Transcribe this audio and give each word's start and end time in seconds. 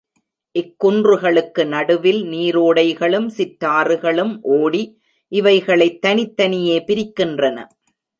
இக்குன்றுகளுக்கு 0.59 1.67
நடுவில் 1.67 2.23
நீரோடைகளும் 2.23 3.27
சிற்றாறுகளும் 3.37 4.39
ஓடி, 4.41 5.01
இவைகளைத் 5.27 6.01
தனித்தனியே 6.01 6.79
பிரிக்கின்றன. 6.79 7.67